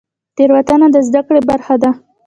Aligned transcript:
تیروتنه 0.35 0.87
د 0.93 0.97
زده 1.07 1.21
کړې 1.27 1.41
برخه 1.49 1.75
ده؟ 1.81 1.91